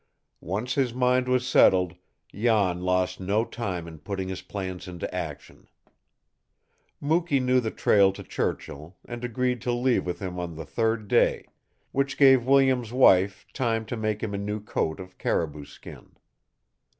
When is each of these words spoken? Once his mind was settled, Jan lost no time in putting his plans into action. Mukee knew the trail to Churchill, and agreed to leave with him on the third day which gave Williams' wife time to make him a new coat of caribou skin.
Once 0.49 0.73
his 0.73 0.95
mind 0.95 1.27
was 1.27 1.45
settled, 1.45 1.93
Jan 2.33 2.81
lost 2.81 3.19
no 3.19 3.45
time 3.45 3.87
in 3.87 3.99
putting 3.99 4.29
his 4.29 4.41
plans 4.41 4.87
into 4.87 5.05
action. 5.13 5.69
Mukee 6.99 7.39
knew 7.39 7.59
the 7.59 7.69
trail 7.69 8.11
to 8.13 8.23
Churchill, 8.23 8.97
and 9.05 9.23
agreed 9.23 9.61
to 9.61 9.71
leave 9.71 10.03
with 10.07 10.17
him 10.17 10.39
on 10.39 10.55
the 10.55 10.65
third 10.65 11.07
day 11.07 11.45
which 11.91 12.17
gave 12.17 12.47
Williams' 12.47 12.91
wife 12.91 13.45
time 13.53 13.85
to 13.85 13.95
make 13.95 14.23
him 14.23 14.33
a 14.33 14.39
new 14.39 14.59
coat 14.59 14.99
of 14.99 15.19
caribou 15.19 15.65
skin. 15.65 16.13